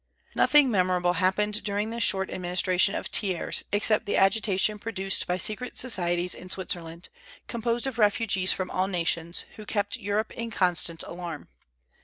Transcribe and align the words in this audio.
Nothing 0.33 0.71
memorable 0.71 1.13
happened 1.13 1.61
during 1.61 1.91
this 1.91 2.01
short 2.03 2.31
administration 2.31 2.95
of 2.95 3.05
Thiers 3.05 3.63
except 3.71 4.07
the 4.07 4.17
agitation 4.17 4.79
produced 4.79 5.27
by 5.27 5.37
secret 5.37 5.77
societies 5.77 6.33
in 6.33 6.49
Switzerland, 6.49 7.09
composed 7.47 7.85
of 7.85 7.99
refugees 7.99 8.51
from 8.51 8.71
all 8.71 8.87
nations, 8.87 9.45
who 9.57 9.63
kept 9.67 9.97
Europe 9.97 10.31
in 10.31 10.49
constant 10.49 11.03
alarm. 11.03 11.49